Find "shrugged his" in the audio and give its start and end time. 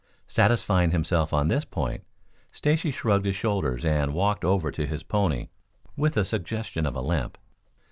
2.89-3.35